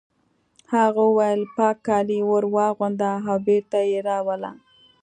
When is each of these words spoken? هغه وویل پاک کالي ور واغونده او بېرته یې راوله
هغه 0.73 1.01
وویل 1.09 1.41
پاک 1.55 1.77
کالي 1.87 2.19
ور 2.29 2.45
واغونده 2.55 3.11
او 3.31 3.37
بېرته 3.47 3.79
یې 3.89 3.99
راوله 4.09 4.51